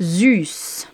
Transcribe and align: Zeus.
Zeus. 0.00 0.86